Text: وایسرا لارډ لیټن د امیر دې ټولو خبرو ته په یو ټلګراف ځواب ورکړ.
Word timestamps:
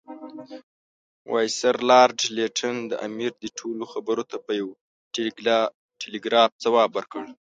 وایسرا 1.31 1.81
لارډ 1.89 2.19
لیټن 2.35 2.75
د 2.89 2.91
امیر 3.07 3.31
دې 3.41 3.49
ټولو 3.59 3.83
خبرو 3.93 4.23
ته 4.31 4.37
په 4.45 4.51
یو 4.59 4.67
ټلګراف 6.01 6.51
ځواب 6.63 6.89
ورکړ. 6.93 7.23